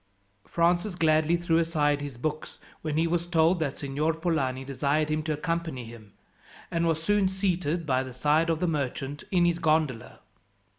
Francis 0.47 0.95
gladly 0.95 1.37
threw 1.37 1.59
aside 1.59 2.01
his 2.01 2.17
books 2.17 2.57
when 2.81 2.97
he 2.97 3.05
was 3.05 3.27
told 3.27 3.59
that 3.59 3.77
Signor 3.77 4.15
Polani 4.15 4.65
desired 4.65 5.09
him 5.09 5.21
to 5.21 5.33
accompany 5.33 5.85
him, 5.85 6.13
and 6.71 6.87
was 6.87 7.03
soon 7.03 7.27
seated 7.27 7.85
by 7.85 8.01
the 8.01 8.11
side 8.11 8.49
of 8.49 8.59
the 8.59 8.67
merchant 8.67 9.23
in 9.29 9.45
his 9.45 9.59
gondola. 9.59 10.21